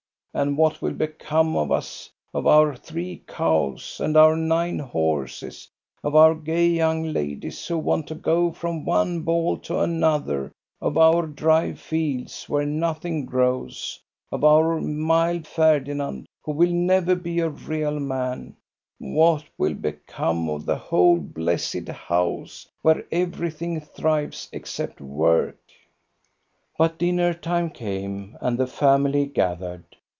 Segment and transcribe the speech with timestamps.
[0.33, 5.67] And what will become of us, of our three cows, and our nine horses,
[6.05, 10.97] of our gay young ladies who want to go from one ball to another, of
[10.97, 13.99] our dry fields where nothing grows,
[14.31, 18.55] of our mild Ferdinand, who will never be a real man,'
[18.99, 25.59] What will become of the whole blessed house, where everything thrives except work?"
[26.79, 29.83] But dinner time came, and the family gathered.